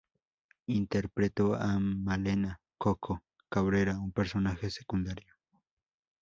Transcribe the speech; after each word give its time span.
Interpretó 0.65 1.53
a 1.53 1.77
Malena 1.77 2.59
"Coco" 2.79 3.21
Cabrera, 3.49 3.99
un 3.99 4.11
personaje 4.11 4.71
secundario. 4.71 5.35